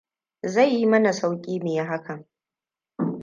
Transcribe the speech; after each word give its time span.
Zai 0.43 0.73
yi 0.79 0.85
mana 0.85 1.11
sauƙi 1.13 1.59
mu 1.59 1.67
yi 1.69 1.81
hakan. 1.85 2.27